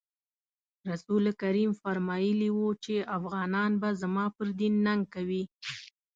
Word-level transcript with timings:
رسول 0.91 1.25
کریم 1.41 1.71
فرمایلي 1.81 2.49
وو 2.53 2.67
چې 2.83 2.95
افغانان 3.17 3.71
به 3.81 3.89
زما 4.01 4.25
پر 4.35 4.47
دین 4.59 4.73
ننګ 4.85 5.03
کوي. 5.13 5.43